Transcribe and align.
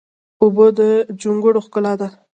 اوبه 0.43 0.65
د 0.77 0.79
جونګړو 1.21 1.59
ښکلا 1.65 1.93
ده. 2.01 2.07